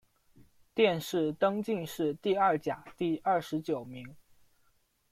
[0.73, 4.17] 殿试登进士第二甲第二十九名。